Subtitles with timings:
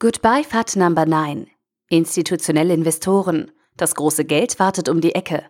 [0.00, 1.48] Goodbye FAT Number 9.
[1.88, 3.50] Institutionelle Investoren.
[3.76, 5.42] Das große Geld wartet um die Ecke.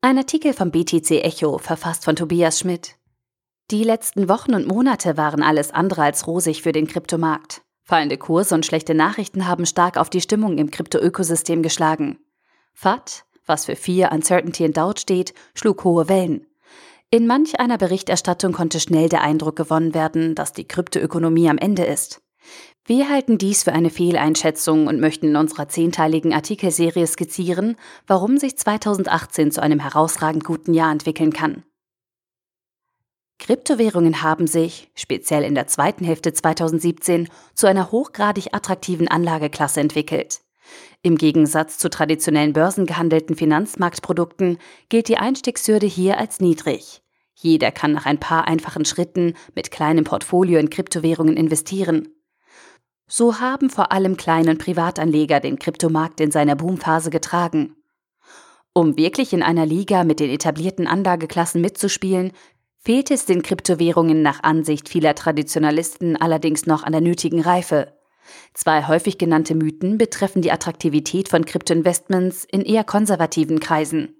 [0.00, 2.96] Ein Artikel vom BTC Echo, verfasst von Tobias Schmidt.
[3.70, 7.62] Die letzten Wochen und Monate waren alles andere als rosig für den Kryptomarkt.
[7.84, 12.18] Fallende Kurse und schlechte Nachrichten haben stark auf die Stimmung im Krypto-Ökosystem geschlagen.
[12.72, 16.44] FAT, was für Fear, Uncertainty and Doubt steht, schlug hohe Wellen.
[17.10, 21.84] In manch einer Berichterstattung konnte schnell der Eindruck gewonnen werden, dass die Kryptoökonomie am Ende
[21.84, 22.20] ist.
[22.86, 27.76] Wir halten dies für eine Fehleinschätzung und möchten in unserer zehnteiligen Artikelserie skizzieren,
[28.06, 31.64] warum sich 2018 zu einem herausragend guten Jahr entwickeln kann.
[33.38, 40.40] Kryptowährungen haben sich, speziell in der zweiten Hälfte 2017, zu einer hochgradig attraktiven Anlageklasse entwickelt.
[41.02, 44.58] Im Gegensatz zu traditionellen börsengehandelten Finanzmarktprodukten
[44.90, 47.02] gilt die Einstiegshürde hier als niedrig.
[47.34, 52.08] Jeder kann nach ein paar einfachen Schritten mit kleinem Portfolio in Kryptowährungen investieren.
[53.16, 57.76] So haben vor allem kleine Privatanleger den Kryptomarkt in seiner Boomphase getragen.
[58.72, 62.32] Um wirklich in einer Liga mit den etablierten Anlageklassen mitzuspielen,
[62.80, 67.92] fehlt es den Kryptowährungen nach Ansicht vieler Traditionalisten allerdings noch an der nötigen Reife.
[68.52, 74.16] Zwei häufig genannte Mythen betreffen die Attraktivität von Kryptoinvestments in eher konservativen Kreisen.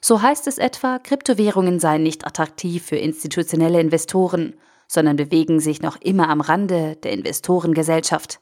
[0.00, 4.54] So heißt es etwa, Kryptowährungen seien nicht attraktiv für institutionelle Investoren
[4.88, 8.40] sondern bewegen sich noch immer am Rande der Investorengesellschaft.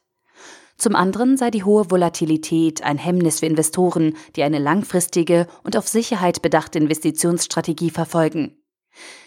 [0.78, 5.88] Zum anderen sei die hohe Volatilität ein Hemmnis für Investoren, die eine langfristige und auf
[5.88, 8.62] Sicherheit bedachte Investitionsstrategie verfolgen.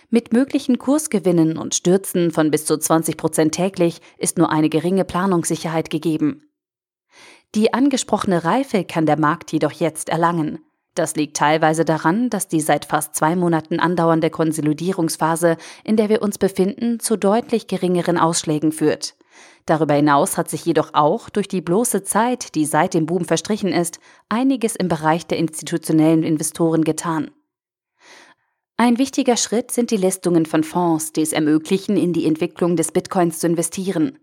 [0.09, 5.06] Mit möglichen Kursgewinnen und Stürzen von bis zu 20 Prozent täglich ist nur eine geringe
[5.06, 6.50] Planungssicherheit gegeben.
[7.56, 10.59] Die angesprochene Reife kann der Markt jedoch jetzt erlangen.
[11.00, 15.55] Das liegt teilweise daran, dass die seit fast zwei Monaten andauernde Konsolidierungsphase,
[15.86, 19.16] in der wir uns befinden, zu deutlich geringeren Ausschlägen führt.
[19.66, 23.72] Darüber hinaus hat sich jedoch auch durch die bloße Zeit, die seit dem Boom verstrichen
[23.72, 27.32] ist, einiges im Bereich der institutionellen Investoren getan.
[28.76, 32.92] Ein wichtiger Schritt sind die Listungen von Fonds, die es ermöglichen, in die Entwicklung des
[32.92, 34.20] Bitcoins zu investieren.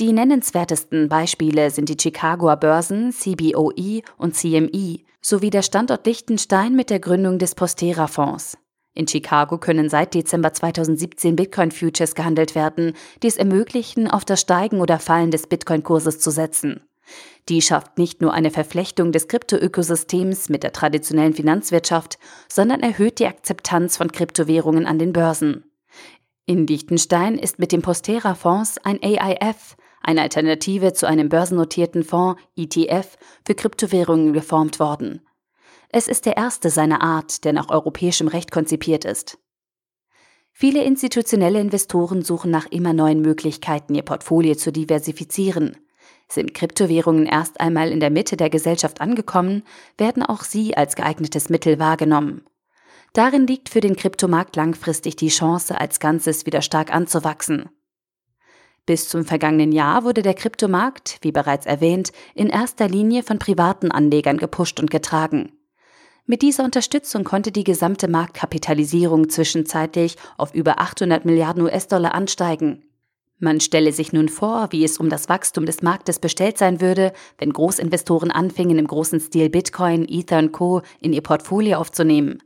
[0.00, 6.90] Die nennenswertesten Beispiele sind die Chicagoer Börsen CBOE und CME sowie der Standort Liechtenstein mit
[6.90, 8.58] der Gründung des Postera-Fonds.
[8.94, 12.92] In Chicago können seit Dezember 2017 Bitcoin-Futures gehandelt werden,
[13.22, 16.82] die es ermöglichen, auf das Steigen oder Fallen des Bitcoin-Kurses zu setzen.
[17.48, 23.26] Die schafft nicht nur eine Verflechtung des Kryptoökosystems mit der traditionellen Finanzwirtschaft, sondern erhöht die
[23.26, 25.64] Akzeptanz von Kryptowährungen an den Börsen.
[26.46, 33.16] In Liechtenstein ist mit dem Postera-Fonds ein AIF, eine Alternative zu einem börsennotierten Fonds ETF
[33.46, 35.22] für Kryptowährungen geformt worden.
[35.88, 39.38] Es ist der erste seiner Art, der nach europäischem Recht konzipiert ist.
[40.52, 45.78] Viele institutionelle Investoren suchen nach immer neuen Möglichkeiten, ihr Portfolio zu diversifizieren.
[46.28, 49.62] Sind Kryptowährungen erst einmal in der Mitte der Gesellschaft angekommen,
[49.96, 52.44] werden auch sie als geeignetes Mittel wahrgenommen.
[53.14, 57.70] Darin liegt für den Kryptomarkt langfristig die Chance, als Ganzes wieder stark anzuwachsen.
[58.86, 63.92] Bis zum vergangenen Jahr wurde der Kryptomarkt, wie bereits erwähnt, in erster Linie von privaten
[63.92, 65.52] Anlegern gepusht und getragen.
[66.26, 72.82] Mit dieser Unterstützung konnte die gesamte Marktkapitalisierung zwischenzeitlich auf über 800 Milliarden US-Dollar ansteigen.
[73.38, 77.12] Man stelle sich nun vor, wie es um das Wachstum des Marktes bestellt sein würde,
[77.38, 80.82] wenn Großinvestoren anfingen, im großen Stil Bitcoin, Ether und Co.
[81.00, 82.42] in ihr Portfolio aufzunehmen.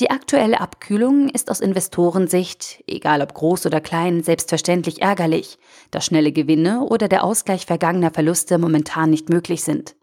[0.00, 5.58] Die aktuelle Abkühlung ist aus Investorensicht, egal ob groß oder klein, selbstverständlich ärgerlich,
[5.90, 9.96] da schnelle Gewinne oder der Ausgleich vergangener Verluste momentan nicht möglich sind.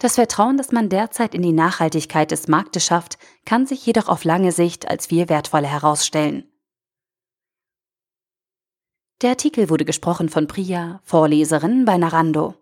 [0.00, 4.24] Das Vertrauen, das man derzeit in die Nachhaltigkeit des Marktes schafft, kann sich jedoch auf
[4.24, 6.50] lange Sicht als viel wertvoller herausstellen.
[9.22, 12.54] Der Artikel wurde gesprochen von Priya, Vorleserin bei Narando.